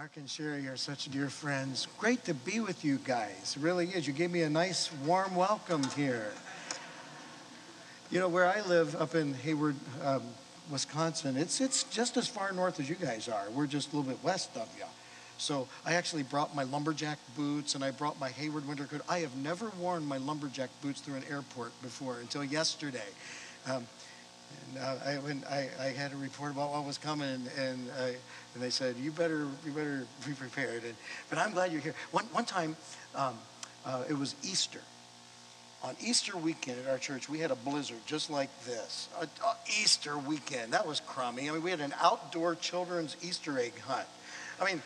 [0.00, 1.86] Mark and Sherry are such dear friends.
[1.98, 3.58] Great to be with you guys.
[3.60, 4.06] Really is.
[4.06, 6.32] You gave me a nice, warm welcome here.
[8.10, 10.22] You know, where I live up in Hayward, um,
[10.70, 13.50] Wisconsin, it's, it's just as far north as you guys are.
[13.50, 14.86] We're just a little bit west of you.
[15.36, 19.02] So I actually brought my lumberjack boots and I brought my Hayward winter coat.
[19.06, 23.08] I have never worn my lumberjack boots through an airport before until yesterday.
[23.68, 23.86] Um,
[24.74, 27.90] and uh, I, when I, I, had a report about what was coming, and, and,
[27.98, 28.04] uh,
[28.54, 30.94] and, they said, "You better, you better be prepared." And,
[31.28, 31.94] but I'm glad you're here.
[32.12, 32.76] One, one time,
[33.14, 33.34] um,
[33.84, 34.80] uh, it was Easter.
[35.82, 39.08] On Easter weekend at our church, we had a blizzard just like this.
[39.80, 40.74] Easter weekend.
[40.74, 41.48] That was crummy.
[41.48, 44.06] I mean, we had an outdoor children's Easter egg hunt.
[44.60, 44.82] I mean,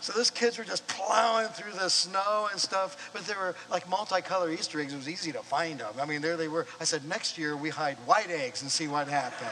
[0.00, 3.88] so those kids were just plowing through the snow and stuff, but they were like
[3.88, 4.92] multicolored Easter eggs.
[4.92, 5.92] It was easy to find them.
[6.00, 6.66] I mean, there they were.
[6.80, 9.50] I said, next year we hide white eggs and see what happens.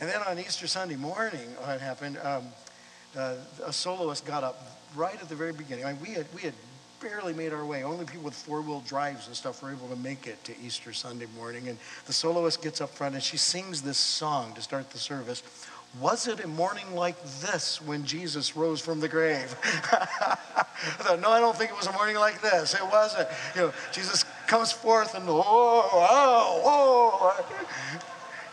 [0.00, 2.44] and then on Easter Sunday morning, what happened, um,
[3.16, 3.34] uh,
[3.64, 4.62] a soloist got up
[4.94, 5.84] right at the very beginning.
[5.84, 6.54] I mean, we had, we had
[7.00, 7.82] barely made our way.
[7.82, 11.26] Only people with four-wheel drives and stuff were able to make it to Easter Sunday
[11.36, 11.68] morning.
[11.68, 15.42] And the soloist gets up front and she sings this song to start the service.
[16.00, 19.56] Was it a morning like this when Jesus rose from the grave?
[19.64, 20.36] I
[20.98, 22.74] thought, no, I don't think it was a morning like this.
[22.74, 23.28] It wasn't.
[23.54, 27.46] You know, Jesus comes forth and oh, oh, oh.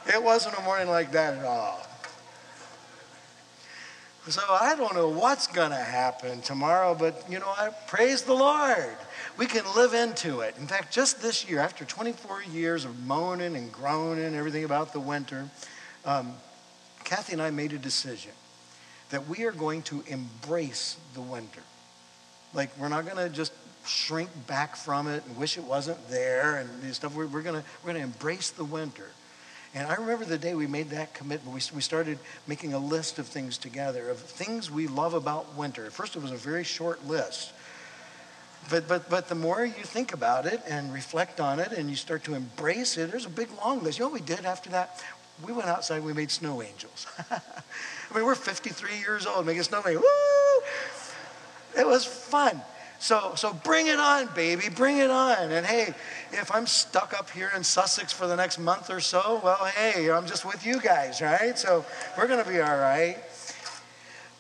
[0.08, 1.86] It wasn't a morning like that at all.
[4.30, 8.34] So I don't know what's going to happen tomorrow, but you know, I praise the
[8.34, 8.96] Lord.
[9.38, 10.56] We can live into it.
[10.58, 15.02] In fact, just this year, after 24 years of moaning and groaning, everything about the
[15.02, 15.50] winter,
[16.06, 16.34] um,
[17.04, 18.32] Kathy and I made a decision
[19.10, 21.62] that we are going to embrace the winter.
[22.54, 23.54] Like, we're not going to just
[23.86, 27.16] shrink back from it and wish it wasn't there and stuff.
[27.16, 29.08] We're, we're going we're gonna embrace the winter.
[29.76, 31.54] And I remember the day we made that commitment.
[31.54, 35.86] We, we started making a list of things together, of things we love about winter.
[35.86, 37.52] At first, it was a very short list.
[38.70, 41.96] But, but, but the more you think about it and reflect on it and you
[41.96, 43.98] start to embrace it, there's a big long list.
[43.98, 45.04] You know what we did after that?
[45.46, 47.08] We went outside, we made snow angels.
[47.32, 49.82] I mean, we're 53 years old making snow.
[49.86, 50.02] Woo!
[51.78, 52.62] It was fun.
[53.00, 55.52] So, so bring it on, baby, bring it on.
[55.52, 55.94] And hey,
[56.32, 60.10] if I'm stuck up here in Sussex for the next month or so, well, hey,
[60.10, 61.58] I'm just with you guys, right?
[61.60, 61.84] So
[62.18, 63.18] we're going to be all right.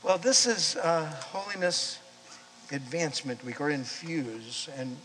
[0.01, 1.99] Well, this is uh, Holiness
[2.71, 4.69] Advancement Week, or Infuse.
[4.77, 4.95] And,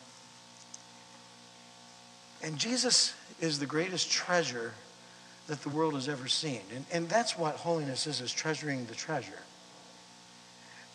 [2.43, 4.73] and Jesus is the greatest treasure
[5.49, 6.61] that the world has ever seen.
[6.75, 9.43] And, and that's what holiness is, is treasuring the treasure.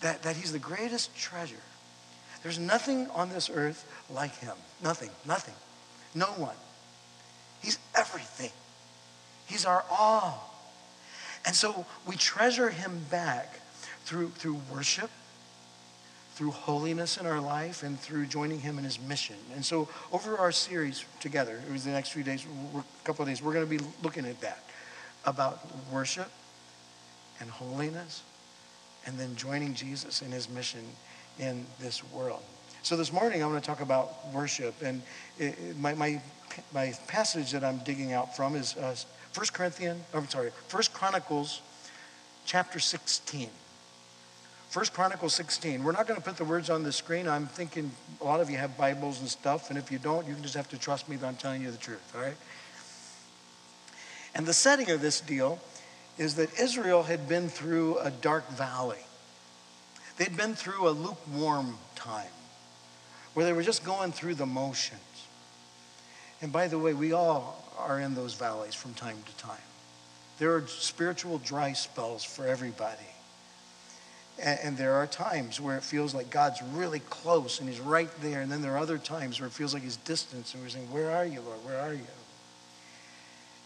[0.01, 1.55] That, that he's the greatest treasure.
[2.43, 4.55] There's nothing on this earth like him.
[4.81, 5.55] Nothing, nothing.
[6.13, 6.55] No one.
[7.61, 8.51] He's everything.
[9.47, 10.53] He's our all.
[11.45, 13.59] And so we treasure him back
[14.05, 15.09] through, through worship,
[16.35, 19.35] through holiness in our life and through joining him in his mission.
[19.53, 22.45] And so over our series together, it was the next few days,
[22.75, 24.63] a couple of days, we're going to be looking at that
[25.25, 25.59] about
[25.91, 26.31] worship
[27.39, 28.23] and holiness
[29.05, 30.81] and then joining Jesus in his mission
[31.39, 32.41] in this world.
[32.81, 35.03] So this morning I want to talk about worship and
[35.37, 36.21] it, my, my,
[36.73, 38.95] my passage that I'm digging out from is uh,
[39.35, 41.61] 1 Corinthians, I'm sorry, 1 Chronicles
[42.45, 43.49] chapter 16.
[44.73, 45.83] First Chronicles 16.
[45.83, 47.27] We're not going to put the words on the screen.
[47.27, 50.33] I'm thinking a lot of you have Bibles and stuff, and if you don't, you
[50.33, 52.33] can just have to trust me that I'm telling you the truth, all right?
[54.33, 55.59] And the setting of this deal
[56.17, 59.05] is that Israel had been through a dark valley.
[60.17, 62.31] They'd been through a lukewarm time
[63.35, 65.27] where they were just going through the motions.
[66.41, 69.69] And by the way, we all are in those valleys from time to time.
[70.39, 73.12] There are spiritual dry spells for everybody.
[74.41, 78.09] And, and, there are times where it feels like God's really close and He's right
[78.21, 78.41] there.
[78.41, 80.53] And then there are other times where it feels like He's distant.
[80.53, 81.63] And we're saying, Where are you, Lord?
[81.65, 82.07] Where are you?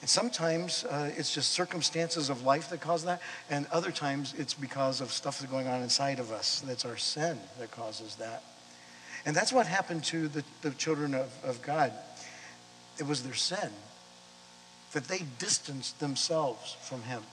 [0.01, 3.21] And sometimes uh, it's just circumstances of life that cause that.
[3.49, 6.61] And other times it's because of stuff that's going on inside of us.
[6.65, 8.43] That's our sin that causes that.
[9.25, 11.91] And that's what happened to the, the children of, of God.
[12.99, 13.71] It was their sin
[14.93, 17.23] that they distanced themselves from Him.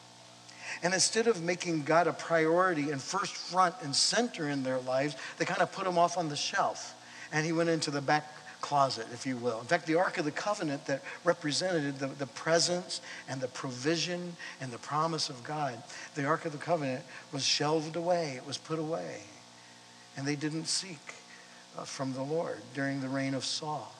[0.82, 5.16] And instead of making God a priority and first front and center in their lives,
[5.38, 6.94] they kind of put him off on the shelf.
[7.32, 8.24] And he went into the back
[8.64, 9.60] closet, if you will.
[9.60, 14.36] In fact, the Ark of the Covenant that represented the, the presence and the provision
[14.58, 15.82] and the promise of God,
[16.14, 19.20] the Ark of the Covenant was shelved away, it was put away.
[20.16, 21.14] And they didn't seek
[21.76, 23.94] uh, from the Lord during the reign of Saul.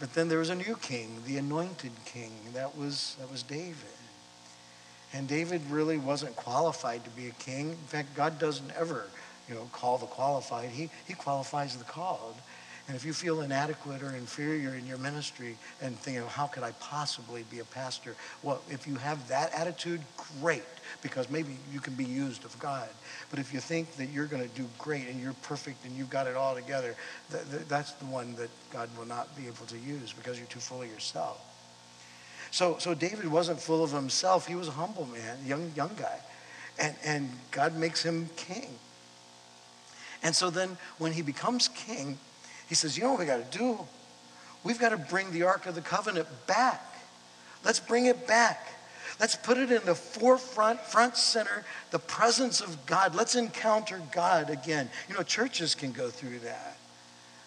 [0.00, 2.32] But then there was a new king, the anointed king.
[2.54, 3.76] That was, that was David.
[5.14, 7.70] And David really wasn't qualified to be a king.
[7.70, 9.12] In fact, God doesn't ever,
[9.48, 10.70] you know, call the qualified.
[10.70, 12.34] He, he qualifies the called.
[12.88, 16.64] And if you feel inadequate or inferior in your ministry and think, oh, how could
[16.64, 18.16] I possibly be a pastor?
[18.42, 20.02] Well, if you have that attitude,
[20.40, 20.64] great,
[21.00, 22.88] because maybe you can be used of God.
[23.30, 26.10] But if you think that you're going to do great and you're perfect and you've
[26.10, 26.96] got it all together,
[27.30, 30.48] th- th- that's the one that God will not be able to use because you're
[30.48, 31.53] too full of yourself.
[32.54, 34.46] So, so David wasn't full of himself.
[34.46, 36.20] He was a humble man, young, young guy.
[36.78, 38.68] And, and God makes him king.
[40.22, 42.16] And so then when he becomes king,
[42.68, 43.80] he says, You know what we got to do?
[44.62, 46.80] We've got to bring the Ark of the Covenant back.
[47.64, 48.68] Let's bring it back.
[49.18, 53.16] Let's put it in the forefront, front center, the presence of God.
[53.16, 54.88] Let's encounter God again.
[55.08, 56.76] You know, churches can go through that.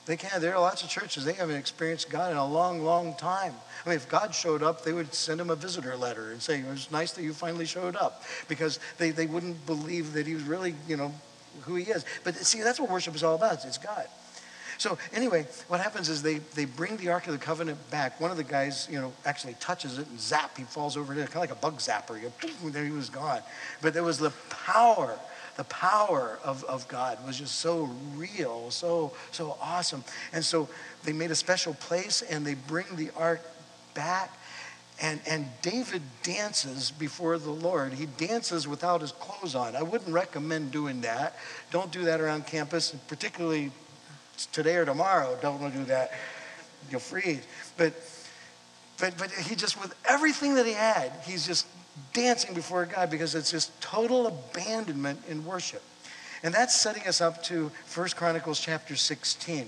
[0.07, 0.41] They can't.
[0.41, 3.53] There are lots of churches, they haven't experienced God in a long, long time.
[3.85, 6.59] I mean, if God showed up, they would send him a visitor letter and say,
[6.59, 10.33] It was nice that you finally showed up because they, they wouldn't believe that he
[10.33, 11.13] was really, you know,
[11.61, 12.05] who he is.
[12.23, 14.07] But see, that's what worship is all about it's God.
[14.77, 18.21] So anyway, what happens is they, they bring the Ark of the Covenant back.
[18.21, 21.17] One of the guys, you know, actually touches it and zap, he falls over it,
[21.17, 22.21] kind of like a bug zapper.
[22.21, 22.31] You
[22.71, 23.41] there he was gone.
[23.81, 25.17] But there was the power,
[25.57, 30.03] the power of, of God was just so real, so, so awesome.
[30.31, 30.69] And so
[31.03, 33.41] they made a special place and they bring the Ark
[33.93, 34.31] back.
[35.01, 37.93] And, and David dances before the Lord.
[37.93, 39.75] He dances without his clothes on.
[39.75, 41.37] I wouldn't recommend doing that.
[41.71, 43.71] Don't do that around campus, particularly
[44.51, 45.37] today or tomorrow.
[45.41, 46.13] Don't do that.
[46.89, 47.45] You'll freeze.
[47.77, 47.93] But,
[48.99, 51.67] but, but he just, with everything that he had, he's just
[52.13, 55.81] dancing before God because it's just total abandonment in worship.
[56.43, 59.67] And that's setting us up to 1 Chronicles chapter 16.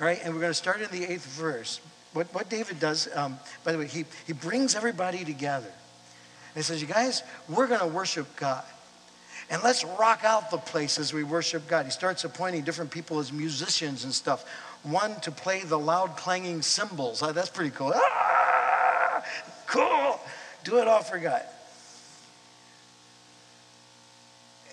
[0.00, 1.80] All right, and we're going to start in the eighth verse.
[2.12, 5.66] What, what David does, um, by the way, he, he brings everybody together.
[5.66, 8.64] And he says, You guys, we're going to worship God.
[9.50, 11.86] And let's rock out the place as we worship God.
[11.86, 14.44] He starts appointing different people as musicians and stuff.
[14.82, 17.22] One to play the loud clanging cymbals.
[17.22, 17.92] Oh, that's pretty cool.
[17.94, 19.24] Ah,
[19.66, 20.20] cool.
[20.68, 21.42] Do it all for God.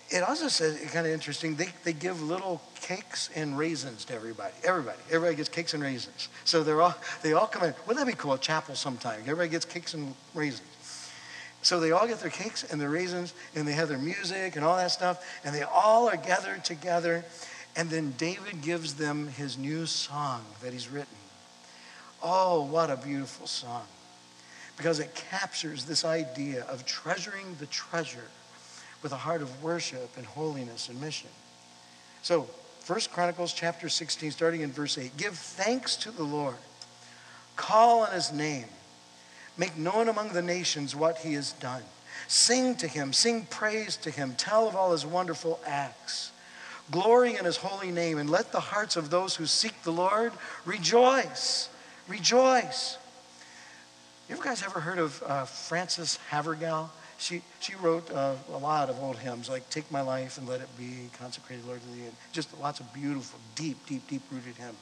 [0.10, 4.54] It also says, kind of interesting, they, they give little cakes and raisins to everybody.
[4.66, 4.98] Everybody.
[5.08, 6.28] Everybody gets cakes and raisins.
[6.44, 7.74] So they're all, they all come in.
[7.88, 8.34] Wouldn't that be cool?
[8.34, 9.22] A chapel sometime.
[9.22, 10.68] Everybody gets cakes and raisins.
[11.62, 14.66] So they all get their cakes and their raisins, and they have their music and
[14.66, 17.24] all that stuff, and they all are gathered together.
[17.78, 21.08] And then David gives them his new song that he's written.
[22.22, 23.86] Oh, what a beautiful song.
[24.78, 28.30] Because it captures this idea of treasuring the treasure
[29.02, 31.30] with a heart of worship and holiness and mission.
[32.22, 32.48] So,
[32.82, 35.18] First Chronicles chapter 16, starting in verse 8.
[35.18, 36.58] Give thanks to the Lord.
[37.56, 38.66] Call on his name.
[39.58, 41.82] Make known among the nations what he has done.
[42.28, 46.32] Sing to him, sing praise to him, tell of all his wonderful acts.
[46.92, 50.32] Glory in his holy name, and let the hearts of those who seek the Lord
[50.66, 51.70] rejoice.
[52.08, 52.98] Rejoice.
[54.28, 56.90] You guys ever heard of uh, Frances Havergal?
[57.18, 60.62] She, she wrote uh, a lot of old hymns like Take My Life and Let
[60.62, 62.16] It Be, Consecrated Lord to the End.
[62.32, 64.76] Just lots of beautiful, deep, deep, deep rooted hymns.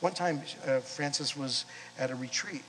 [0.00, 1.64] One time, uh, Frances was
[1.98, 2.62] at a retreat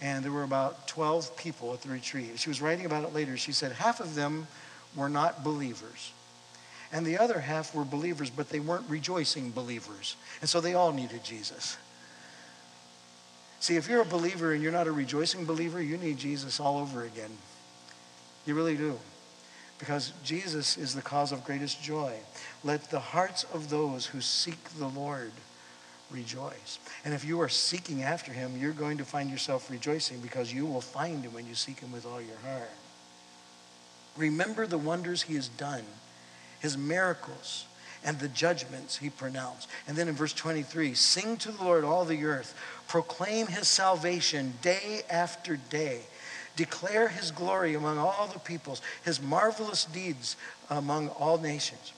[0.00, 2.38] and there were about 12 people at the retreat.
[2.38, 3.36] She was writing about it later.
[3.36, 4.46] She said half of them
[4.94, 6.12] were not believers,
[6.92, 10.16] and the other half were believers, but they weren't rejoicing believers.
[10.40, 11.76] And so they all needed Jesus.
[13.60, 16.78] See, if you're a believer and you're not a rejoicing believer, you need Jesus all
[16.78, 17.30] over again.
[18.44, 18.98] You really do.
[19.78, 22.14] Because Jesus is the cause of greatest joy.
[22.64, 25.32] Let the hearts of those who seek the Lord
[26.10, 26.78] rejoice.
[27.04, 30.64] And if you are seeking after him, you're going to find yourself rejoicing because you
[30.64, 32.70] will find him when you seek him with all your heart.
[34.16, 35.84] Remember the wonders he has done,
[36.60, 37.66] his miracles,
[38.06, 39.68] and the judgments he pronounced.
[39.86, 42.54] And then in verse 23, sing to the Lord all the earth,
[42.88, 46.00] proclaim his salvation day after day.
[46.54, 50.36] Declare his glory among all the peoples, his marvelous deeds
[50.70, 51.92] among all nations.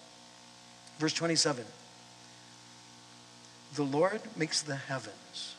[0.98, 1.64] Verse 27
[3.74, 5.54] the Lord makes the heavens.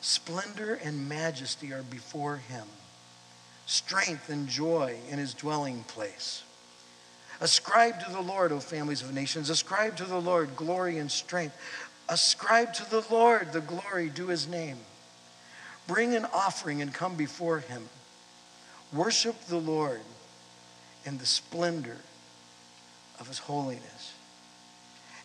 [0.00, 2.66] Splendor and majesty are before him.
[3.66, 6.42] Strength and joy in his dwelling place.
[7.42, 9.50] Ascribe to the Lord, O families of nations.
[9.50, 11.56] Ascribe to the Lord glory and strength.
[12.08, 14.78] Ascribe to the Lord the glory due his name.
[15.88, 17.88] Bring an offering and come before him.
[18.92, 20.00] Worship the Lord
[21.04, 21.96] in the splendor
[23.18, 24.11] of his holiness.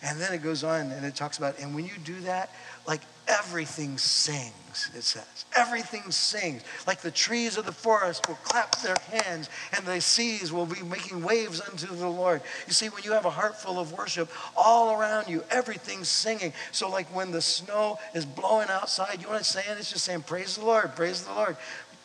[0.01, 2.51] And then it goes on and it talks about, and when you do that,
[2.87, 5.45] like everything sings, it says.
[5.55, 6.63] Everything sings.
[6.85, 10.81] Like the trees of the forest will clap their hands, and the seas will be
[10.83, 12.41] making waves unto the Lord.
[12.67, 16.53] You see, when you have a heart full of worship, all around you, everything's singing.
[16.71, 19.77] So, like when the snow is blowing outside, you know what it's saying?
[19.77, 21.57] It's just saying, Praise the Lord, praise the Lord.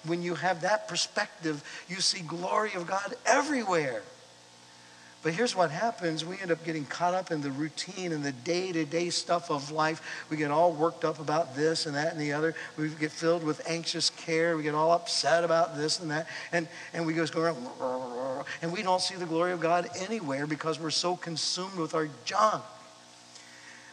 [0.05, 4.03] When you have that perspective, you see glory of God everywhere.
[5.23, 8.33] But here's what happens we end up getting caught up in the routine and the
[8.33, 10.27] day to day stuff of life.
[10.29, 12.57] We get all worked up about this and that and the other.
[12.77, 14.57] We get filled with anxious care.
[14.57, 16.27] We get all upset about this and that.
[16.51, 17.57] And, and we just go around,
[18.63, 22.09] and we don't see the glory of God anywhere because we're so consumed with our
[22.25, 22.65] junk.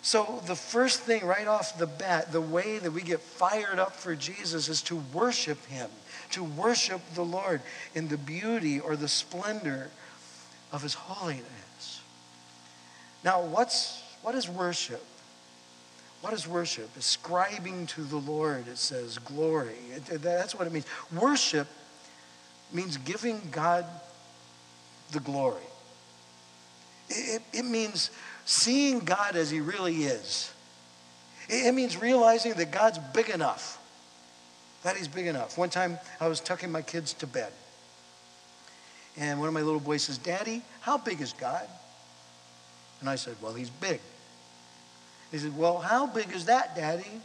[0.01, 3.93] So, the first thing right off the bat, the way that we get fired up
[3.93, 5.89] for Jesus is to worship Him,
[6.31, 7.61] to worship the Lord
[7.93, 9.89] in the beauty or the splendor
[10.71, 12.01] of his holiness.
[13.23, 15.03] Now, what's, what is worship?
[16.21, 16.89] What is worship?
[16.97, 19.75] Ascribing to the Lord, it says glory.
[19.95, 20.85] It, that's what it means.
[21.13, 21.67] Worship
[22.73, 23.85] means giving God
[25.11, 25.61] the glory.
[27.09, 28.11] It, it, means
[28.45, 30.53] seeing God as he really is.
[31.47, 33.77] It, it means realizing that God's big enough.
[34.83, 35.57] That he's big enough.
[35.57, 37.51] One time I was tucking my kids to bed.
[39.19, 41.67] And one of my little boys says, Daddy, how big is God?
[43.01, 43.99] And I said, Well, he's big.
[45.31, 47.21] He said, Well, how big is that, Daddy?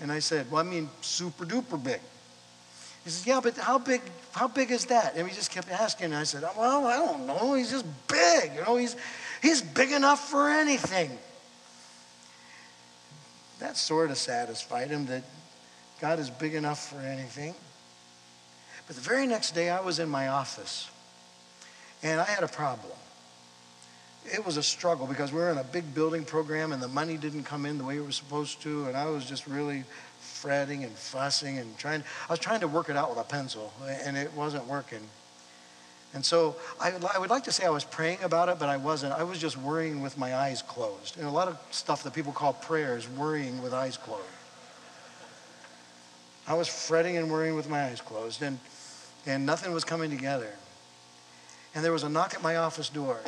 [0.00, 2.00] And I said, Well, I mean, super duper big.
[3.02, 5.16] He says, Yeah, but how big, how big is that?
[5.16, 6.06] And he just kept asking.
[6.06, 7.54] And I said, Well, I don't know.
[7.54, 8.52] He's just big.
[8.54, 8.94] You know, he's,
[9.40, 11.10] he's big enough for anything.
[13.58, 15.22] That sort of satisfied him that
[15.98, 17.54] God is big enough for anything.
[18.86, 20.90] But the very next day, I was in my office
[22.02, 22.92] and I had a problem.
[24.26, 27.16] It was a struggle because we were in a big building program and the money
[27.16, 28.86] didn't come in the way it was supposed to.
[28.86, 29.84] And I was just really
[30.20, 32.02] fretting and fussing and trying.
[32.28, 33.72] I was trying to work it out with a pencil
[34.04, 35.00] and it wasn't working.
[36.14, 38.76] And so I, I, would like to say I was praying about it, but I
[38.76, 39.14] wasn't.
[39.14, 41.18] I was just worrying with my eyes closed.
[41.18, 44.22] And a lot of stuff that people call prayer is worrying with eyes closed.
[46.46, 48.42] I was fretting and worrying with my eyes closed.
[48.42, 48.60] And
[49.26, 50.52] and nothing was coming together.
[51.74, 53.20] And there was a knock at my office door.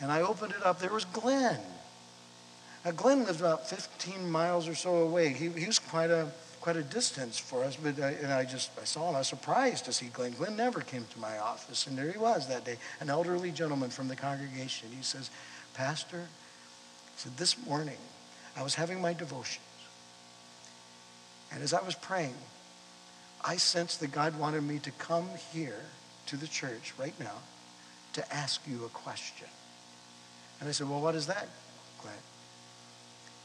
[0.00, 0.80] And I opened it up.
[0.80, 1.60] There was Glenn.
[2.84, 5.28] Now, Glenn lived about 15 miles or so away.
[5.28, 6.28] He, he was quite a,
[6.60, 9.16] quite a distance for us, but I, and I just I saw him.
[9.16, 10.32] I was surprised to see Glenn.
[10.32, 13.90] Glenn never came to my office, and there he was that day, an elderly gentleman
[13.90, 14.88] from the congregation.
[14.96, 15.30] He says,
[15.74, 17.98] Pastor, he said, this morning
[18.56, 19.64] I was having my devotions,
[21.52, 22.34] and as I was praying,
[23.44, 25.80] I sensed that God wanted me to come here
[26.26, 27.38] to the church right now
[28.12, 29.48] to ask you a question.
[30.60, 31.48] And I said, Well, what is that,
[32.02, 32.14] Glenn?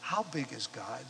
[0.02, 1.02] How big is God?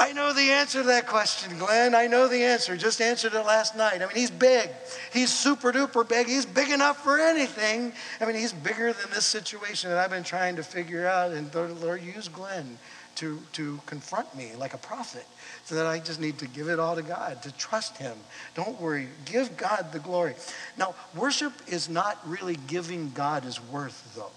[0.00, 1.94] I know the answer to that question, Glenn.
[1.94, 2.76] I know the answer.
[2.76, 3.96] Just answered it last night.
[3.96, 4.70] I mean, he's big.
[5.12, 6.28] He's super duper big.
[6.28, 7.92] He's big enough for anything.
[8.20, 11.32] I mean, he's bigger than this situation that I've been trying to figure out.
[11.32, 12.78] And Lord used Glenn
[13.18, 15.26] to, to confront me like a prophet.
[15.64, 18.16] So that I just need to give it all to God, to trust Him.
[18.54, 19.08] Don't worry.
[19.24, 20.34] Give God the glory.
[20.76, 24.30] Now, worship is not really giving God His worth, though.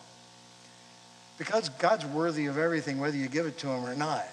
[1.37, 4.27] Because God's worthy of everything, whether you give it to Him or not.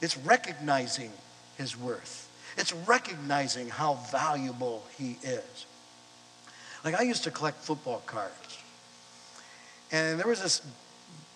[0.00, 1.10] It's recognizing
[1.56, 5.66] His worth, it's recognizing how valuable He is.
[6.84, 8.58] Like, I used to collect football cards.
[9.92, 10.62] And there was this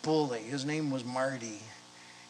[0.02, 0.40] bully.
[0.40, 1.60] His name was Marty.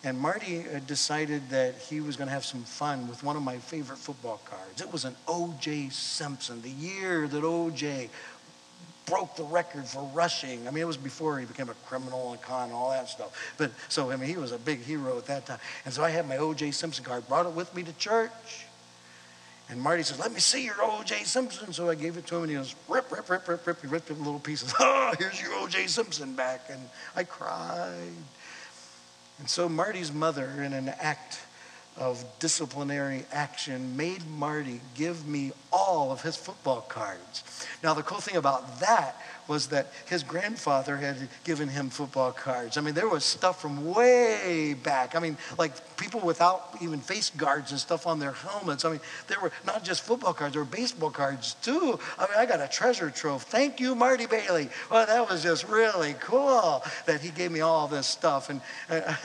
[0.04, 3.42] And Marty uh, decided that he was going to have some fun with one of
[3.42, 4.82] my favorite football cards.
[4.82, 5.88] It was an O.J.
[5.88, 8.10] Simpson, the year that O.J.
[9.06, 10.68] broke the record for rushing.
[10.68, 13.54] I mean, it was before he became a criminal and con and all that stuff.
[13.56, 15.58] But so, I mean, he was a big hero at that time.
[15.86, 16.72] And so I had my O.J.
[16.72, 18.66] Simpson card, brought it with me to church.
[19.70, 21.24] And Marty says, Let me see your O.J.
[21.24, 21.72] Simpson.
[21.72, 23.80] So I gave it to him, and he goes, Rip, rip, rip, rip, rip.
[23.80, 24.74] He ripped it in little pieces.
[24.78, 25.86] Oh, here's your O.J.
[25.86, 26.66] Simpson back.
[26.68, 26.80] And
[27.16, 28.12] I cried.
[29.38, 31.40] And so Marty's mother, in an act
[31.96, 37.44] of disciplinary action, made Marty give me all of his football cards.
[37.82, 42.76] Now, the cool thing about that was that his grandfather had given him football cards.
[42.76, 45.14] I mean, there was stuff from way back.
[45.14, 48.84] I mean, like people without even face guards and stuff on their helmets.
[48.84, 51.98] I mean, there were not just football cards, there were baseball cards too.
[52.18, 53.42] I mean, I got a treasure trove.
[53.42, 54.68] Thank you, Marty Bailey.
[54.90, 58.50] Well, that was just really cool that he gave me all this stuff.
[58.50, 58.60] And
[58.90, 59.18] I,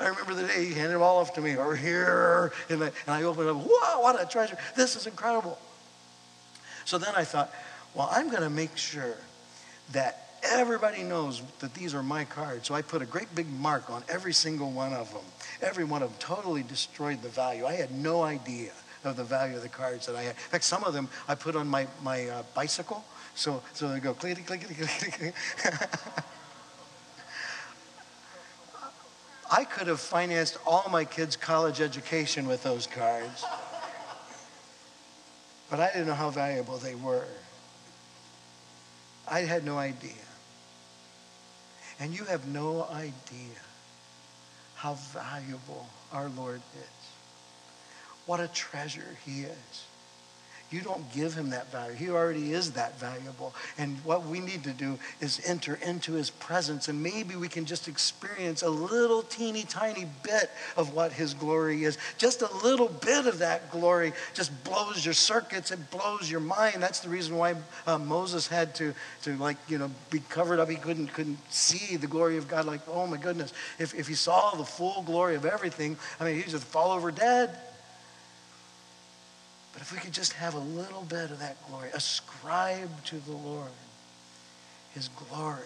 [0.00, 2.52] remember the day he handed them all off to me over here.
[2.68, 3.56] And I, and I opened it up.
[3.56, 4.56] Wow, what a treasure.
[4.76, 5.58] This is incredible.
[6.84, 7.52] So then I thought,
[7.94, 9.16] well, I'm going to make sure
[9.92, 12.68] that everybody knows that these are my cards.
[12.68, 15.22] So I put a great big mark on every single one of them.
[15.60, 17.66] Every one of them totally destroyed the value.
[17.66, 18.72] I had no idea
[19.04, 20.30] of the value of the cards that I had.
[20.30, 23.04] In fact, some of them I put on my, my uh, bicycle.
[23.34, 25.32] So, so they go clickety, clickety, clickety.
[29.50, 33.44] I could have financed all my kids' college education with those cards.
[35.68, 37.26] But I didn't know how valuable they were.
[39.28, 40.12] I had no idea.
[42.02, 43.60] And you have no idea
[44.74, 47.06] how valuable our Lord is.
[48.26, 49.86] What a treasure he is.
[50.72, 51.94] You don't give him that value.
[51.94, 53.54] He already is that valuable.
[53.76, 57.66] And what we need to do is enter into his presence, and maybe we can
[57.66, 61.98] just experience a little teeny tiny bit of what his glory is.
[62.16, 66.82] Just a little bit of that glory just blows your circuits, it blows your mind.
[66.82, 67.54] That's the reason why
[67.86, 70.70] uh, Moses had to, to, like, you know, be covered up.
[70.70, 72.64] He couldn't, couldn't see the glory of God.
[72.64, 73.52] Like, oh my goodness.
[73.78, 77.10] If, if he saw the full glory of everything, I mean, he'd just fall over
[77.10, 77.50] dead.
[79.72, 83.32] But if we could just have a little bit of that glory, ascribe to the
[83.32, 83.70] Lord
[84.94, 85.64] his glory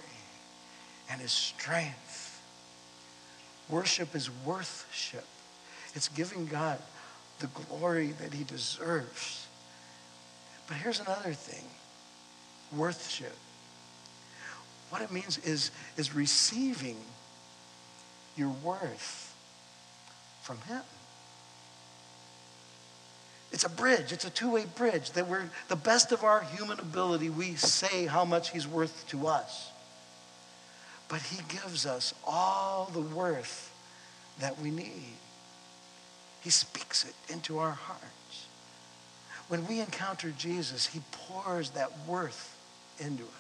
[1.10, 2.40] and his strength.
[3.68, 5.26] Worship is worthship.
[5.94, 6.78] It's giving God
[7.40, 9.46] the glory that he deserves.
[10.68, 11.64] But here's another thing
[12.76, 13.36] worthship.
[14.90, 16.96] What it means is, is receiving
[18.36, 19.34] your worth
[20.42, 20.82] from him.
[23.52, 24.12] It's a bridge.
[24.12, 27.30] It's a two-way bridge that we're the best of our human ability.
[27.30, 29.70] We say how much he's worth to us.
[31.08, 33.72] But he gives us all the worth
[34.40, 35.16] that we need.
[36.42, 38.46] He speaks it into our hearts.
[39.48, 42.56] When we encounter Jesus, he pours that worth
[42.98, 43.30] into us.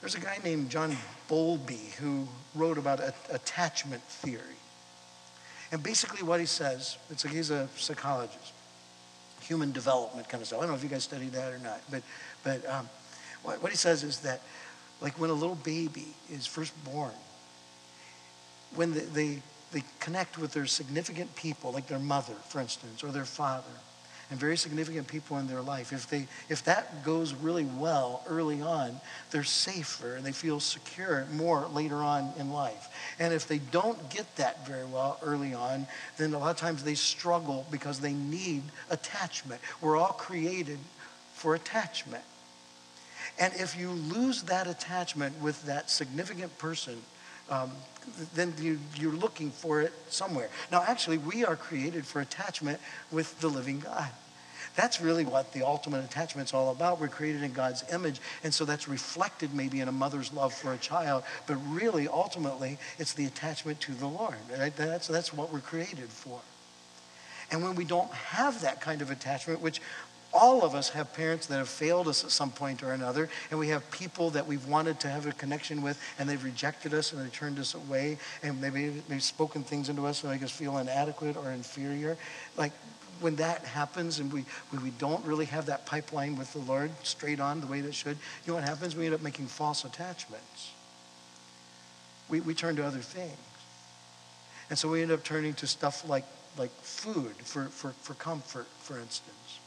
[0.00, 0.96] There's a guy named John
[1.28, 4.40] Bowlby who wrote about attachment theory.
[5.72, 8.52] And basically, what he says, it's like he's a psychologist,
[9.40, 10.58] human development kind of stuff.
[10.58, 12.02] I don't know if you guys studied that or not, but,
[12.44, 12.88] but um,
[13.42, 14.42] what, what he says is that,
[15.00, 17.12] like when a little baby is first born,
[18.74, 19.42] when they, they,
[19.72, 23.64] they connect with their significant people, like their mother, for instance, or their father,
[24.32, 28.62] and very significant people in their life, if, they, if that goes really well early
[28.62, 28.98] on,
[29.30, 32.88] they're safer and they feel secure more later on in life.
[33.18, 36.82] And if they don't get that very well early on, then a lot of times
[36.82, 39.60] they struggle because they need attachment.
[39.82, 40.78] We're all created
[41.34, 42.24] for attachment.
[43.38, 47.02] And if you lose that attachment with that significant person,
[47.50, 47.70] um,
[48.34, 50.48] then you, you're looking for it somewhere.
[50.70, 54.08] Now, actually, we are created for attachment with the living God.
[54.74, 57.00] That's really what the ultimate attachment's all about.
[57.00, 60.72] We're created in God's image, and so that's reflected maybe in a mother's love for
[60.72, 64.36] a child, but really, ultimately, it's the attachment to the Lord.
[64.58, 64.74] Right?
[64.74, 66.40] That's, that's what we're created for.
[67.50, 69.80] And when we don't have that kind of attachment, which
[70.32, 73.60] all of us have parents that have failed us at some point or another, and
[73.60, 77.12] we have people that we've wanted to have a connection with, and they've rejected us
[77.12, 80.50] and they turned us away, and maybe they've spoken things into us that make us
[80.50, 82.16] feel inadequate or inferior.
[82.56, 82.72] Like
[83.20, 84.44] when that happens and we,
[84.82, 88.16] we don't really have that pipeline with the Lord straight on the way that should,
[88.44, 88.96] you know what happens?
[88.96, 90.72] We end up making false attachments.
[92.28, 93.36] We, we turn to other things.
[94.70, 96.24] And so we end up turning to stuff like,
[96.56, 99.58] like food for, for, for comfort, for instance.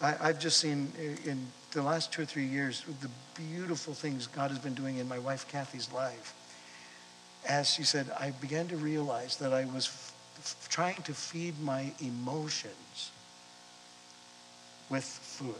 [0.00, 0.92] I, I've just seen
[1.24, 5.08] in the last two or three years the beautiful things God has been doing in
[5.08, 6.34] my wife Kathy's life.
[7.48, 10.12] As she said, I began to realize that I was
[10.68, 13.10] trying to feed my emotions
[14.88, 15.54] with food.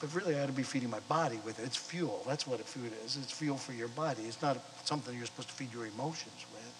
[0.00, 1.64] But really, I ought to be feeding my body with it.
[1.64, 2.22] It's fuel.
[2.26, 3.16] That's what a food is.
[3.16, 4.22] It's fuel for your body.
[4.24, 6.74] It's not something you're supposed to feed your emotions with.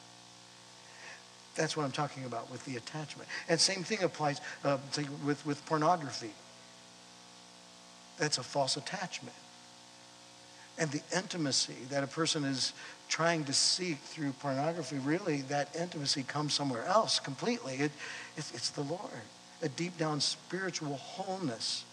[1.54, 3.28] That's what I'm talking about with the attachment.
[3.48, 4.78] And same thing applies uh,
[5.24, 6.32] with, with pornography.
[8.18, 9.36] That's a false attachment.
[10.78, 12.72] And the intimacy that a person is
[13.08, 17.74] trying to seek through pornography, really that intimacy comes somewhere else completely.
[17.74, 17.92] It,
[18.36, 19.22] it, it's the Lord,
[19.62, 21.84] a deep down spiritual wholeness.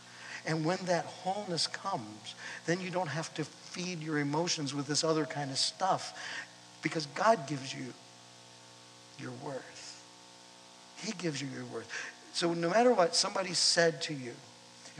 [0.45, 5.03] And when that wholeness comes, then you don't have to feed your emotions with this
[5.03, 6.17] other kind of stuff
[6.81, 7.93] because God gives you
[9.19, 10.03] your worth.
[10.97, 11.87] He gives you your worth.
[12.33, 14.33] So no matter what somebody said to you,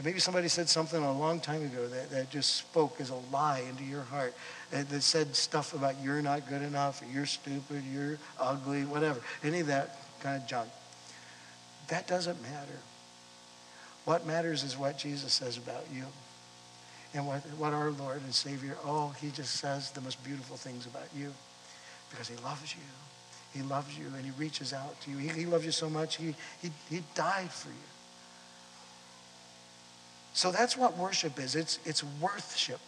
[0.02, 3.18] and maybe somebody said something a long time ago that, that just spoke as a
[3.30, 4.34] lie into your heart,
[4.72, 9.60] that, that said stuff about you're not good enough, you're stupid, you're ugly, whatever, any
[9.60, 10.68] of that kind of junk.
[11.86, 12.80] That doesn't matter.
[14.04, 16.06] What matters is what Jesus says about you.
[17.14, 20.84] And what, what our Lord and Savior, oh, he just says the most beautiful things
[20.84, 21.32] about you
[22.10, 22.82] because he loves you.
[23.54, 25.18] He loves you and he reaches out to you.
[25.18, 27.74] He, he loves you so much, he, he, he died for you.
[30.34, 31.54] So that's what worship is.
[31.54, 32.80] It's, it's worthship.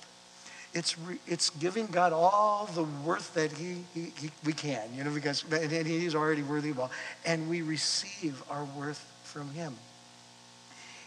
[0.72, 5.04] It's, re, it's giving God all the worth that he, he, he, we can, you
[5.04, 6.90] know, because and he's already worthy of all.
[7.24, 9.74] And we receive our worth from him.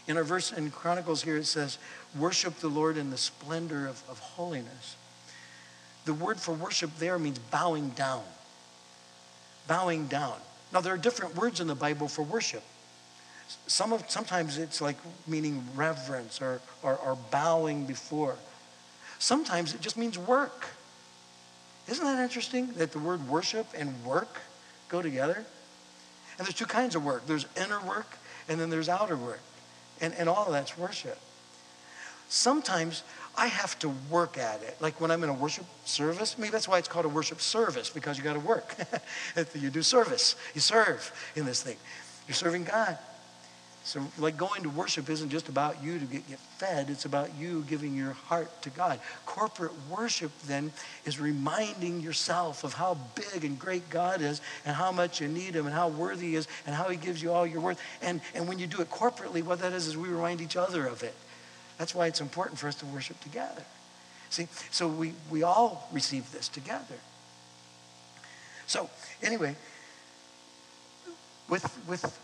[0.06, 1.76] In our verse in Chronicles here, it says,
[2.18, 4.96] worship the Lord in the splendor of, of holiness.
[6.06, 8.22] The word for worship there means bowing down.
[9.66, 10.36] Bowing down.
[10.72, 12.62] Now, there are different words in the Bible for worship.
[13.66, 18.36] Some of, sometimes it's like meaning reverence or, or, or bowing before.
[19.18, 20.66] Sometimes it just means work.
[21.88, 24.40] Isn't that interesting that the word worship and work
[24.88, 25.44] go together?
[26.38, 29.40] And there's two kinds of work there's inner work and then there's outer work.
[30.00, 31.18] And, and all of that's worship.
[32.28, 33.02] Sometimes
[33.36, 34.76] I have to work at it.
[34.80, 37.88] Like when I'm in a worship service, maybe that's why it's called a worship service,
[37.88, 38.74] because you got to work.
[39.54, 41.76] you do service, you serve in this thing.
[42.26, 42.98] You're serving God.
[43.88, 47.34] So, like going to worship isn't just about you to get, get fed, it's about
[47.38, 49.00] you giving your heart to God.
[49.24, 50.72] Corporate worship then
[51.06, 55.54] is reminding yourself of how big and great God is and how much you need
[55.54, 57.80] Him and how worthy He is and how He gives you all your worth.
[58.02, 60.86] And, and when you do it corporately, what that is, is we remind each other
[60.86, 61.14] of it.
[61.78, 63.64] That's why it's important for us to worship together.
[64.28, 66.96] See, so we, we all receive this together.
[68.66, 68.90] So,
[69.22, 69.56] anyway,
[71.48, 72.20] with, with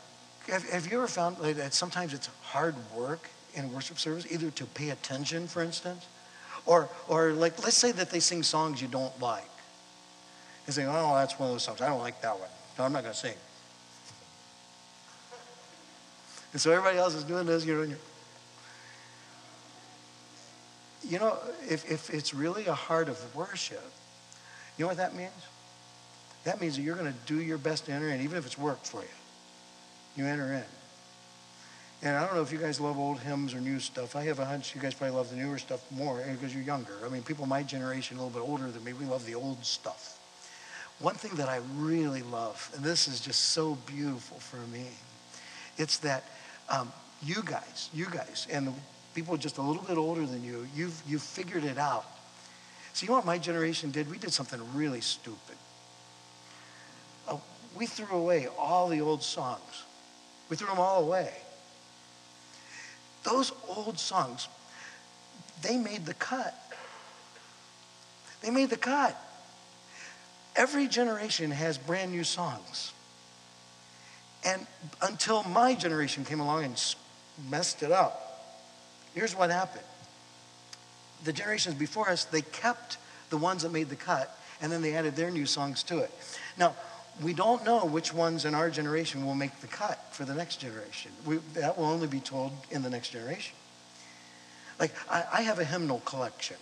[0.48, 4.64] have, have you ever found that sometimes it's hard work in worship service, either to
[4.66, 6.07] pay attention, for instance,
[6.66, 9.48] or, or like, let's say that they sing songs you don't like.
[10.66, 11.80] You say, oh, that's one of those songs.
[11.80, 12.48] I don't like that one.
[12.78, 13.35] No, I'm not going to sing.
[16.52, 17.98] And so everybody else is doing this, you're doing your.
[21.07, 21.37] You know,
[21.68, 23.85] if, if it's really a heart of worship,
[24.78, 25.33] you know what that means?
[26.44, 28.57] That means that you're going to do your best to enter in, even if it's
[28.57, 29.09] work for you
[30.16, 30.64] you enter in.
[32.03, 34.14] And I don't know if you guys love old hymns or new stuff.
[34.14, 36.92] I have a hunch you guys probably love the newer stuff more because you're younger.
[37.05, 39.64] I mean, people my generation, a little bit older than me, we love the old
[39.64, 40.18] stuff.
[41.00, 44.87] One thing that I really love, and this is just so beautiful for me,
[45.79, 46.24] it's that
[46.68, 48.72] um, you guys, you guys, and the
[49.14, 52.05] people just a little bit older than you, you've, you've figured it out.
[52.92, 54.11] So you know what my generation did?
[54.11, 55.57] We did something really stupid.
[57.27, 57.38] Uh,
[57.74, 59.85] we threw away all the old songs.
[60.48, 61.33] We threw them all away.
[63.22, 64.48] Those old songs,
[65.62, 66.54] they made the cut.
[68.42, 69.18] They made the cut.
[70.54, 72.92] Every generation has brand new songs.
[74.44, 74.66] And
[75.00, 76.94] until my generation came along and
[77.50, 78.44] messed it up,
[79.14, 79.85] here's what happened.
[81.24, 82.98] The generations before us, they kept
[83.30, 86.11] the ones that made the cut, and then they added their new songs to it.
[86.59, 86.74] Now,
[87.22, 90.57] we don't know which ones in our generation will make the cut for the next
[90.57, 91.12] generation.
[91.24, 93.55] We, that will only be told in the next generation.
[94.81, 96.57] Like, I, I have a hymnal collection.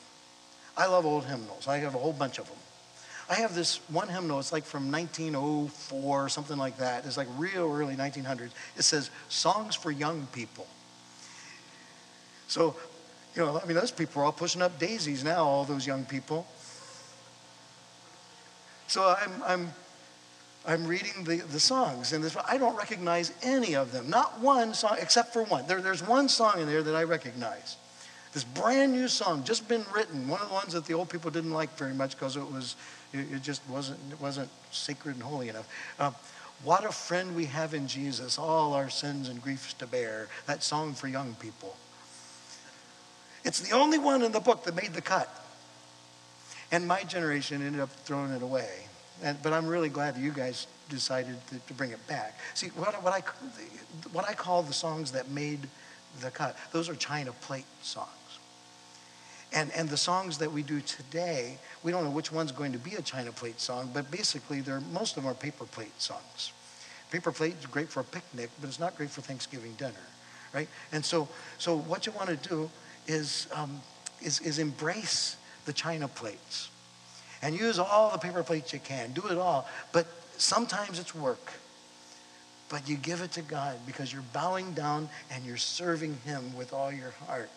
[0.77, 1.69] I love old hymnals.
[1.69, 2.59] I have a whole bunch of them.
[3.31, 7.07] I have this one hymnal, it's like from 1904, something like that.
[7.07, 8.51] It's like real early 1900s.
[8.77, 10.67] It says, Songs for Young People.
[12.49, 12.77] So,
[13.35, 16.05] you know, I mean, those people are all pushing up daisies now, all those young
[16.05, 16.47] people.
[18.88, 19.73] So I'm, I'm
[20.64, 24.09] I'm reading the, the songs, and this, I don't recognize any of them.
[24.09, 25.66] Not one song, except for one.
[25.66, 27.77] There, there's one song in there that I recognize.
[28.33, 30.29] This brand new song, just been written.
[30.29, 32.77] One of the ones that the old people didn't like very much because it was,
[33.12, 35.68] it, it, just wasn't, it wasn't sacred and holy enough.
[35.98, 36.12] Uh,
[36.64, 40.29] what a friend we have in Jesus, all our sins and griefs to bear.
[40.46, 41.75] That song for young people.
[43.44, 45.29] It's the only one in the book that made the cut.
[46.70, 48.87] And my generation ended up throwing it away.
[49.22, 52.38] And, but I'm really glad that you guys decided to, to bring it back.
[52.54, 53.22] See, what, what, I,
[54.12, 55.61] what I call the songs that made
[56.20, 58.08] the cut, those are China plate songs.
[59.54, 62.78] And, and the songs that we do today, we don't know which one's going to
[62.78, 66.52] be a China plate song, but basically, they're, most of them are paper plate songs.
[67.11, 69.92] Paper plate is great for a picnic, but it's not great for Thanksgiving dinner,
[70.54, 70.68] right?
[70.90, 72.70] And so, so what you want to do
[73.06, 73.82] is, um,
[74.22, 76.70] is, is embrace the China plates
[77.42, 79.12] and use all the paper plates you can.
[79.12, 79.66] Do it all.
[79.92, 80.07] But
[80.38, 81.52] sometimes it's work.
[82.68, 86.72] But you give it to God because you're bowing down and you're serving Him with
[86.72, 87.50] all your heart.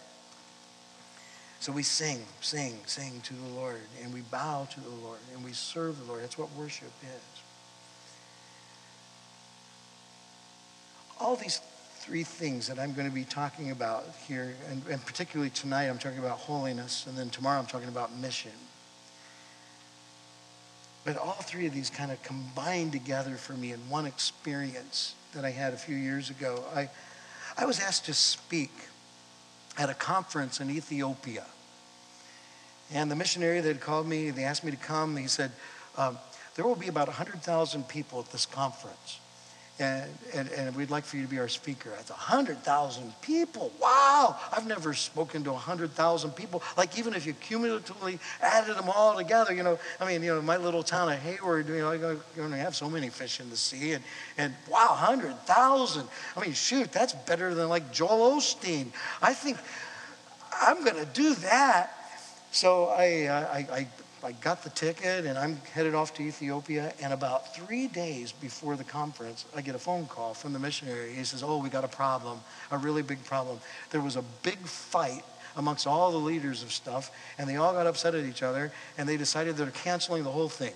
[1.61, 5.43] So we sing, sing, sing to the Lord, and we bow to the Lord, and
[5.43, 6.21] we serve the Lord.
[6.21, 7.41] That's what worship is.
[11.19, 11.61] All these
[11.99, 15.97] three things that I'm going to be talking about here, and, and particularly tonight, I'm
[15.97, 18.51] talking about holiness, and then tomorrow, I'm talking about mission.
[21.05, 25.45] But all three of these kind of combined together for me in one experience that
[25.45, 26.63] I had a few years ago.
[26.75, 26.89] I,
[27.57, 28.71] I was asked to speak
[29.77, 31.45] at a conference in Ethiopia.
[32.91, 35.15] And the missionary that called me, they asked me to come.
[35.15, 35.51] He said,
[35.95, 36.17] um,
[36.55, 39.19] There will be about 100,000 people at this conference
[39.77, 41.89] and, and, and we'd like for you to be our speaker.
[41.89, 43.73] That's 100,000 people.
[43.81, 44.37] Wow!
[44.53, 46.63] I've never spoken to 100,000 people.
[46.77, 50.41] Like, even if you cumulatively added them all together, you know, I mean, you know,
[50.41, 53.57] my little town of Hayward, you know, you only have so many fish in the
[53.57, 53.93] sea.
[53.93, 54.03] And,
[54.37, 56.07] and wow, 100,000.
[56.37, 58.87] I mean, shoot, that's better than like Joel Osteen.
[59.21, 59.57] I think
[60.61, 61.91] I'm going to do that.
[62.51, 63.87] So I, I, I
[64.25, 66.91] I got the ticket and I'm headed off to Ethiopia.
[66.99, 71.13] And about three days before the conference, I get a phone call from the missionary.
[71.13, 72.39] He says, Oh, we got a problem,
[72.71, 73.59] a really big problem.
[73.91, 75.23] There was a big fight
[75.55, 79.07] amongst all the leaders of stuff, and they all got upset at each other, and
[79.07, 80.73] they decided they're canceling the whole thing.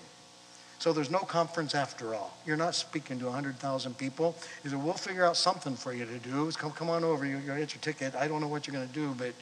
[0.78, 2.38] So there's no conference after all.
[2.46, 4.38] You're not speaking to 100,000 people.
[4.64, 6.52] He said, We'll figure out something for you to do.
[6.52, 7.26] Come, on over.
[7.26, 8.16] You, you get your ticket.
[8.16, 9.34] I don't know what you're going to do, but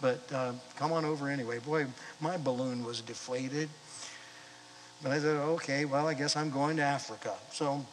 [0.00, 1.58] but uh, come on over anyway.
[1.58, 1.86] Boy,
[2.20, 3.68] my balloon was deflated.
[5.02, 7.34] But I said, okay, well, I guess I'm going to Africa.
[7.52, 7.84] So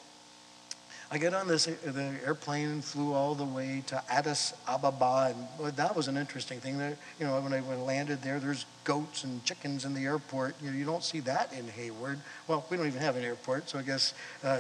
[1.14, 5.48] I get on this the airplane and flew all the way to Addis Ababa, and
[5.60, 6.80] well, that was an interesting thing.
[6.80, 10.06] There, you know, when I, when I landed there, there's goats and chickens in the
[10.06, 10.56] airport.
[10.60, 12.20] You, know, you don't see that in Hayward.
[12.48, 14.60] Well, we don't even have an airport, so I guess uh,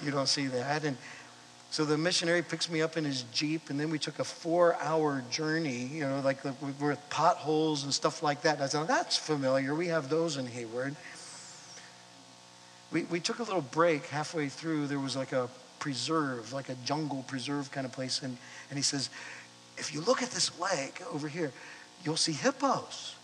[0.00, 0.84] you don't see that.
[0.84, 0.96] And
[1.72, 4.74] so the missionary picks me up in his Jeep, and then we took a four
[4.74, 8.56] hour journey, you know, like with potholes and stuff like that.
[8.56, 9.74] And I said, that's familiar.
[9.74, 10.94] We have those in Hayward.
[12.92, 14.86] We, we took a little break halfway through.
[14.86, 18.20] There was like a preserve, like a jungle preserve kind of place.
[18.20, 18.36] And,
[18.68, 19.08] and he says,
[19.78, 21.52] if you look at this lake over here,
[22.04, 23.14] you'll see hippos.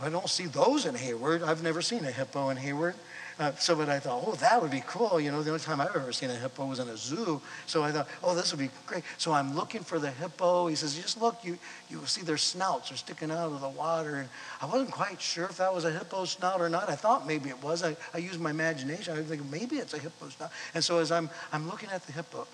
[0.00, 1.42] I don't see those in Hayward.
[1.42, 2.94] I've never seen a hippo in Hayward.
[3.36, 5.20] Uh, so, but I thought, oh, that would be cool.
[5.20, 7.40] You know, the only time I've ever seen a hippo was in a zoo.
[7.66, 9.02] So I thought, oh, this would be great.
[9.18, 10.68] So I'm looking for the hippo.
[10.68, 11.58] He says, just look, you,
[11.90, 14.16] you see their snouts are sticking out of the water.
[14.16, 14.28] And
[14.62, 16.88] I wasn't quite sure if that was a hippo snout or not.
[16.88, 17.82] I thought maybe it was.
[17.82, 19.14] I, I used my imagination.
[19.14, 20.52] I was thinking, maybe it's a hippo snout.
[20.72, 22.46] And so as I'm, I'm looking at the hippo,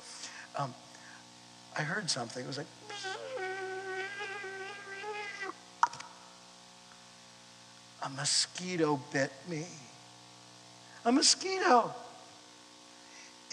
[0.56, 0.72] um,
[1.76, 2.42] I heard something.
[2.42, 2.66] It was like,
[8.02, 9.66] a mosquito bit me
[11.04, 11.94] a mosquito.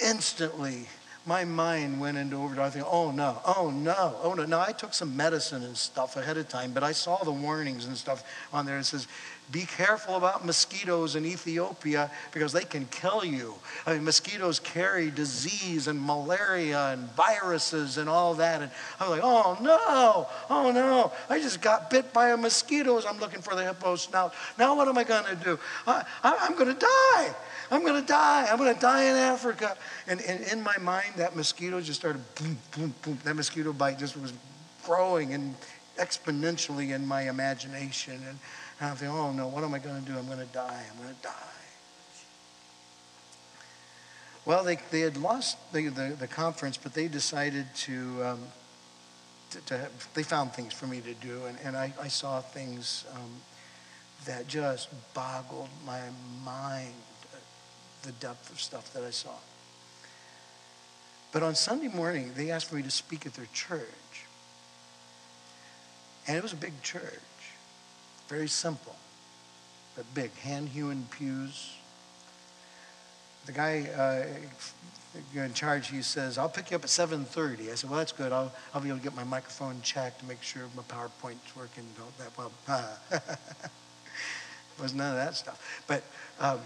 [0.03, 0.87] Instantly,
[1.27, 2.73] my mind went into overdrive.
[2.73, 4.45] Thinking, oh no, oh no, oh no.
[4.45, 7.85] Now I took some medicine and stuff ahead of time, but I saw the warnings
[7.85, 8.79] and stuff on there.
[8.79, 9.07] It says,
[9.51, 13.55] be careful about mosquitoes in Ethiopia because they can kill you.
[13.85, 18.61] I mean, mosquitoes carry disease and malaria and viruses and all that.
[18.61, 21.13] And I'm like, oh no, oh no.
[21.29, 24.33] I just got bit by a mosquito as I'm looking for the hippo snout.
[24.57, 25.59] Now what am I going to do?
[25.85, 27.35] I, am going to die.
[27.69, 28.47] I'm going to die.
[28.49, 29.75] I'm going to die in Africa.
[30.07, 33.19] And, and in my mind, that mosquito just started boom, boom, boom.
[33.23, 34.33] That mosquito bite just was
[34.85, 35.55] growing and
[35.97, 38.21] exponentially in my imagination.
[38.27, 38.39] And
[38.79, 40.17] I'm thinking, oh no, what am I going to do?
[40.17, 40.83] I'm going to die.
[40.91, 41.33] I'm going to die.
[44.47, 48.39] Well, they, they had lost the, the, the conference, but they decided to, um,
[49.49, 52.39] to, to have, they found things for me to do, and, and I, I saw
[52.39, 53.41] things um,
[54.25, 55.99] that just boggled my
[56.45, 56.93] mind,
[58.07, 59.35] the depth of stuff that I saw.
[61.31, 63.83] But on Sunday morning, they asked me to speak at their church.
[66.27, 67.03] And it was a big church.
[68.29, 68.95] Very simple,
[69.95, 70.33] but big.
[70.37, 71.73] Hand hewn pews.
[73.45, 74.25] The guy uh,
[75.35, 77.71] in charge, he says, I'll pick you up at 7.30.
[77.71, 78.31] I said, well, that's good.
[78.31, 81.85] I'll, I'll be able to get my microphone checked to make sure my PowerPoint's working.
[82.19, 82.51] That well.
[84.77, 85.83] It was none of that stuff.
[85.87, 86.03] But
[86.39, 86.59] um,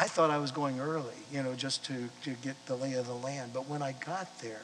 [0.00, 3.06] I thought I was going early, you know, just to, to get the lay of
[3.06, 3.52] the land.
[3.52, 4.62] But when I got there,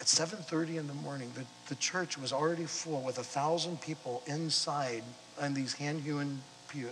[0.00, 4.24] at 7.30 in the morning, the, the church was already full with a thousand people
[4.26, 5.04] inside
[5.40, 6.90] on these hand-hewn pews,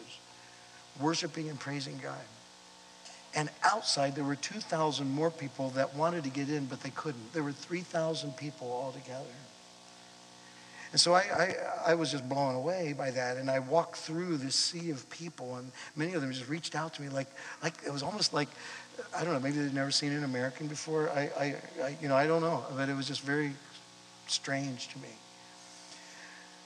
[1.00, 2.14] worshiping and praising God.
[3.34, 7.32] And outside, there were 2,000 more people that wanted to get in, but they couldn't.
[7.32, 9.24] There were 3,000 people altogether.
[10.92, 11.54] And so I, I,
[11.88, 13.36] I, was just blown away by that.
[13.36, 16.94] And I walked through this sea of people, and many of them just reached out
[16.94, 17.26] to me like,
[17.62, 18.48] like it was almost like
[19.16, 21.10] I don't know, maybe they'd never seen an American before.
[21.10, 23.52] I, I, I, you know, I don't know, but it was just very
[24.26, 25.08] strange to me.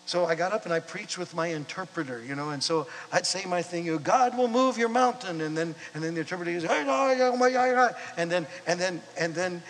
[0.06, 3.26] so I got up and I preached with my interpreter, you know, and so I'd
[3.26, 6.20] say my thing, you know, God will move your mountain, and then and then the
[6.20, 9.62] interpreter goes, and then and then and then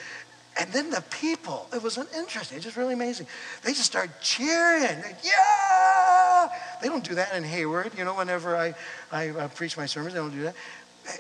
[0.61, 3.27] and then the people, it was interesting, it's just really amazing.
[3.63, 5.03] They just started cheering.
[5.25, 6.51] Yeah!
[6.83, 8.75] They don't do that in Hayward, you know, whenever I,
[9.11, 10.55] I, I preach my sermons, they don't do that.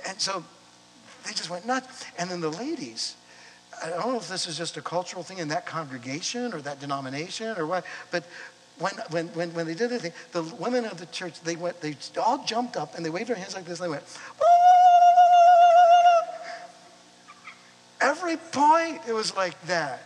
[0.07, 0.44] And so
[1.24, 2.05] they just went nuts.
[2.18, 3.16] And then the ladies,
[3.83, 6.79] I don't know if this is just a cultural thing in that congregation or that
[6.79, 8.24] denomination or what, but
[8.79, 11.96] when, when, when, when they did anything, the women of the church, they went, they
[12.20, 14.05] all jumped up and they waved their hands like this and they went,
[18.30, 20.04] Every point, it was like that.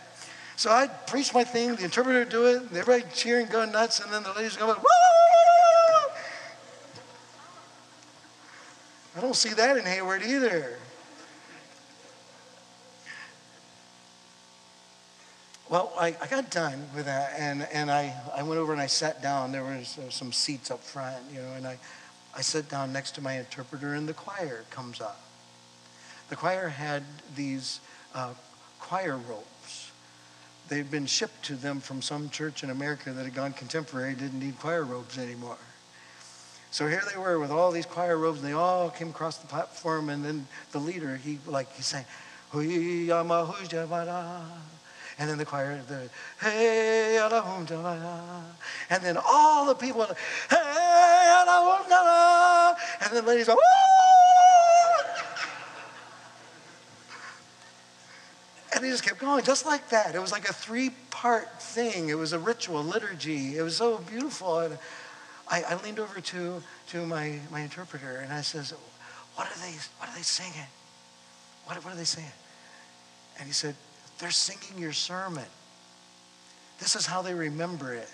[0.55, 3.99] So I preach my thing, the interpreter would do it, and everybody cheering, going nuts,
[3.99, 4.75] and then the ladies go,
[9.15, 10.79] I don't see that in Hayward either.
[15.69, 18.87] Well, I, I got done with that, and, and I, I went over and I
[18.87, 19.51] sat down.
[19.51, 21.77] There was uh, some seats up front, you know, and I,
[22.35, 25.21] I sat down next to my interpreter, and the choir comes up.
[26.29, 27.03] The choir had
[27.35, 27.81] these
[28.15, 28.33] uh,
[28.79, 29.91] choir robes.
[30.67, 34.39] They'd been shipped to them from some church in America that had gone contemporary, didn't
[34.39, 35.57] need choir robes anymore.
[36.71, 39.47] So here they were with all these choir robes, and they all came across the
[39.47, 40.09] platform.
[40.09, 42.05] And then the leader, he like he sang,
[45.17, 46.09] and then the choir, the
[46.41, 47.17] hey,
[48.89, 50.05] and then all the people,
[50.49, 51.43] hey,
[53.01, 54.04] and then the ladies go, And
[58.85, 60.13] they just kept going, just like that.
[60.13, 62.09] It was like a three part thing.
[62.09, 63.57] It was a ritual, liturgy.
[63.57, 64.59] It was so beautiful.
[64.59, 64.77] And
[65.47, 68.73] I, I leaned over to, to my, my interpreter and I says,
[69.33, 70.67] what are they, what are they singing?
[71.65, 72.31] What, what are they saying?
[73.39, 73.75] And he said,
[74.19, 75.45] they're singing your sermon.
[76.79, 78.09] This is how they remember it.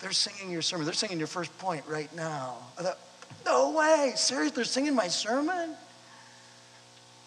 [0.00, 0.84] They're singing your sermon.
[0.84, 2.58] They're singing your first point right now.
[2.78, 2.98] I thought,
[3.46, 4.12] no way.
[4.14, 5.74] Seriously, they're singing my sermon?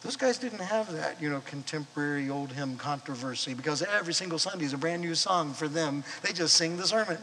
[0.02, 4.66] Those guys didn't have that, you know, contemporary old hymn controversy because every single Sunday
[4.66, 6.04] is a brand new song for them.
[6.24, 7.20] They just sing the sermon.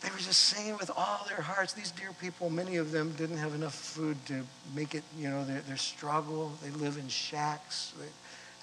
[0.00, 1.74] They were just singing with all their hearts.
[1.74, 5.44] These dear people, many of them didn't have enough food to make it, you know,
[5.44, 6.52] their, their struggle.
[6.62, 7.92] They live in shacks,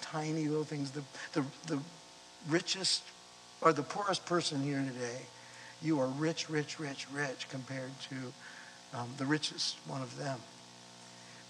[0.00, 0.90] tiny little things.
[0.90, 1.78] The, the, the
[2.48, 3.04] richest
[3.60, 5.20] or the poorest person here today,
[5.80, 10.40] you are rich, rich, rich, rich compared to um, the richest one of them.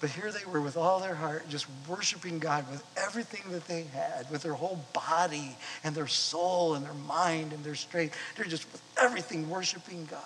[0.00, 3.82] But here they were with all their heart, just worshiping God with everything that they
[3.82, 8.16] had, with their whole body and their soul and their mind and their strength.
[8.36, 10.20] They're just with everything worshiping God.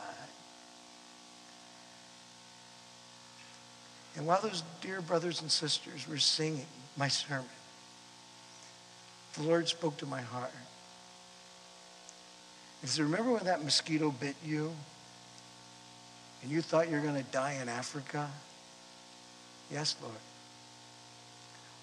[4.14, 6.66] And while those dear brothers and sisters were singing
[6.98, 7.46] my sermon,
[9.34, 10.52] the Lord spoke to my heart.
[12.82, 14.74] He said, Remember when that mosquito bit you
[16.42, 18.28] and you thought you were going to die in Africa?
[19.72, 20.14] Yes, Lord.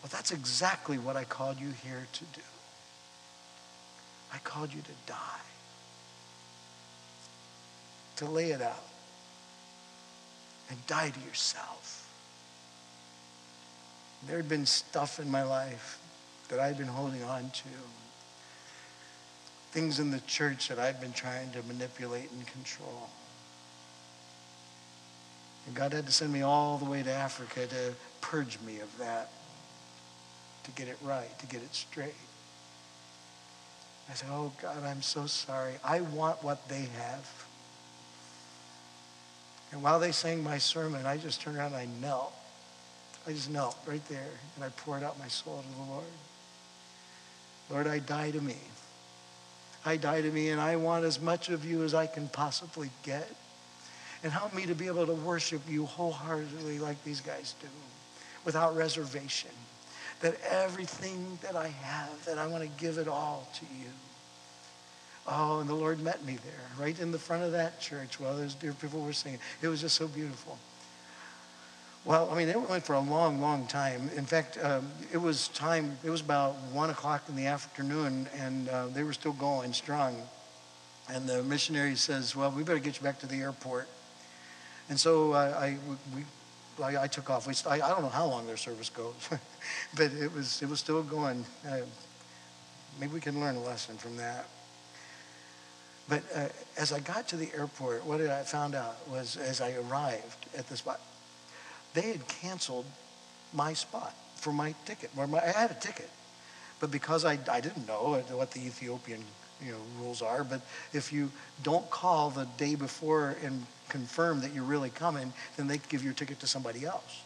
[0.02, 2.42] Well, that's exactly what I called you here to do.
[4.32, 5.42] I called you to die,
[8.18, 8.86] to lay it out,
[10.70, 12.08] and die to yourself.
[14.28, 16.00] There had been stuff in my life
[16.50, 17.70] that I'd been holding on to,
[19.72, 23.10] things in the church that I'd been trying to manipulate and control.
[25.66, 28.98] And God had to send me all the way to Africa to purge me of
[28.98, 29.30] that,
[30.64, 32.16] to get it right, to get it straight.
[34.10, 35.74] I said, Oh God, I'm so sorry.
[35.84, 37.46] I want what they have.
[39.72, 42.34] And while they sang my sermon, I just turned around and I knelt.
[43.28, 46.04] I just knelt right there and I poured out my soul to the Lord.
[47.70, 48.58] Lord, I die to me.
[49.86, 52.90] I die to me and I want as much of you as I can possibly
[53.04, 53.30] get
[54.24, 57.68] and help me to be able to worship you wholeheartedly like these guys do,
[58.46, 59.52] without reservation.
[60.22, 63.90] That everything that I have, that I want to give it all to you.
[65.28, 68.36] Oh, and the Lord met me there, right in the front of that church while
[68.36, 69.40] those dear people were singing.
[69.62, 70.58] It was just so beautiful.
[72.06, 74.10] Well, I mean, it went for a long, long time.
[74.16, 78.70] In fact, um, it was time, it was about 1 o'clock in the afternoon, and
[78.70, 80.16] uh, they were still going strong.
[81.10, 83.88] And the missionary says, Well, we better get you back to the airport.
[84.90, 85.78] And so I,
[86.16, 86.24] we,
[86.84, 87.48] I, I, took off.
[87.48, 89.14] We, I, I, don't know how long their service goes,
[89.96, 91.46] but it was, it was still going.
[91.68, 91.82] Uh,
[93.00, 94.48] maybe we can learn a lesson from that.
[96.10, 99.74] But uh, as I got to the airport, what I found out was as I
[99.74, 101.00] arrived at the spot,
[101.94, 102.86] they had canceled
[103.54, 105.12] my spot for my ticket.
[105.16, 106.10] My, I had a ticket,
[106.80, 109.24] but because I, I didn't know what the Ethiopian
[109.64, 110.62] you know, rules are, but
[110.94, 111.32] if you
[111.62, 116.14] don't call the day before and confirm that you're really coming, then they give your
[116.14, 117.24] ticket to somebody else.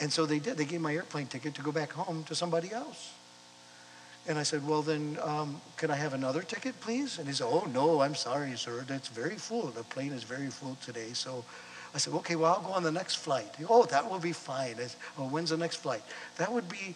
[0.00, 0.56] And so they did.
[0.56, 3.12] They gave my airplane ticket to go back home to somebody else.
[4.26, 7.18] And I said, well, then, um, could I have another ticket, please?
[7.18, 8.84] And he said, oh, no, I'm sorry, sir.
[8.88, 9.66] That's very full.
[9.68, 11.12] The plane is very full today.
[11.12, 11.44] So
[11.94, 13.54] I said, okay, well, I'll go on the next flight.
[13.68, 14.76] Oh, that will be fine.
[14.76, 16.02] Said, oh, when's the next flight?
[16.38, 16.94] That would be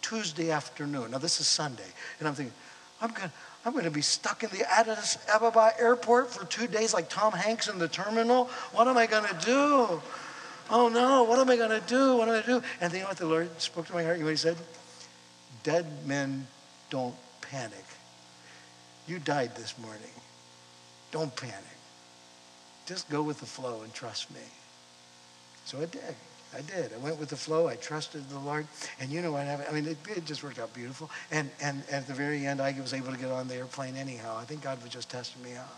[0.00, 1.10] Tuesday afternoon.
[1.10, 1.92] Now, this is Sunday.
[2.18, 2.54] And I'm thinking,
[3.00, 3.30] I'm going
[3.64, 7.32] I'm going to be stuck in the Addis Ababa airport for two days like Tom
[7.32, 8.46] Hanks in the terminal.
[8.72, 10.00] What am I going to do?
[10.70, 12.16] Oh no, what am I going to do?
[12.16, 12.66] What am I going to do?
[12.80, 14.16] And you know what the Lord spoke to my heart?
[14.16, 14.56] You know what he said?
[15.62, 16.46] Dead men
[16.88, 17.84] don't panic.
[19.06, 20.00] You died this morning.
[21.10, 21.56] Don't panic.
[22.86, 24.40] Just go with the flow and trust me.
[25.64, 26.14] So I did.
[26.56, 26.92] I did.
[26.92, 27.68] I went with the flow.
[27.68, 28.66] I trusted the Lord.
[28.98, 29.68] And you know what happened?
[29.70, 31.08] I mean, it, it, just worked out beautiful.
[31.30, 34.36] And, and at the very end, I was able to get on the airplane anyhow.
[34.36, 35.76] I think God was just testing me out.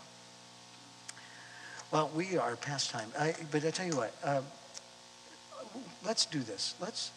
[1.91, 3.11] Well, we are past time.
[3.19, 4.41] I, but I tell you what, uh,
[6.03, 6.73] let's do this.
[6.81, 7.11] Let's,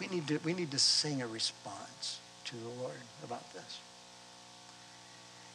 [0.00, 3.80] we need, to, we need to sing a response to the Lord about this.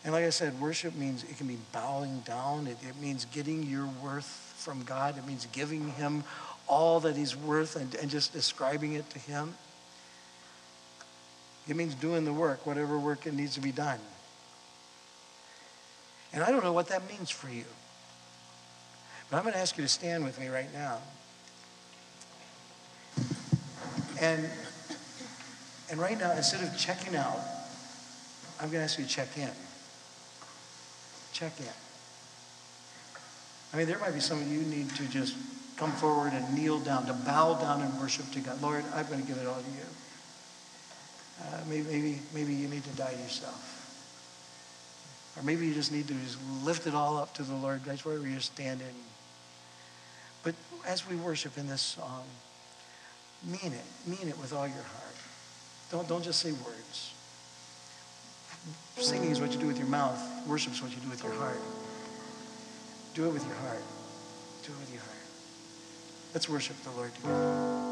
[0.03, 2.67] And like I said, worship means it can be bowing down.
[2.67, 5.17] It, it means getting your worth from God.
[5.17, 6.23] It means giving him
[6.69, 9.55] all that he's worth and, and just describing it to him.
[11.67, 13.99] It means doing the work, whatever work it needs to be done.
[16.31, 17.65] And I don't know what that means for you.
[19.29, 20.99] But I'm going to ask you to stand with me right now.
[24.21, 24.49] And,
[25.89, 27.39] and right now, instead of checking out,
[28.59, 29.49] I'm going to ask you to check in.
[31.33, 31.65] Check in.
[33.73, 35.35] I mean, there might be some of you need to just
[35.79, 38.61] come forward and kneel down, to bow down and worship to God.
[38.61, 39.87] Lord, I'm going to give it all to you.
[41.41, 43.65] Uh, maybe, maybe, maybe you need to die yourself.
[45.37, 47.85] Or maybe you just need to just lift it all up to the Lord.
[47.85, 48.93] That's where you're standing.
[50.43, 50.53] But
[50.85, 52.25] as we worship in this song,
[53.45, 53.85] mean it.
[54.05, 55.15] Mean it with all your heart.
[55.91, 57.13] Don't, don't just say words.
[58.97, 60.19] Singing is what you do with your mouth.
[60.45, 61.59] Worship is what you do with your heart.
[63.13, 63.81] Do it with your heart.
[64.63, 65.18] Do it with your heart.
[66.33, 67.88] Let's worship the Lord together.